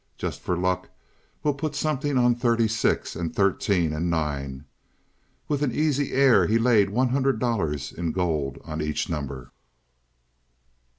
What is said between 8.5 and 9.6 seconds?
on each number.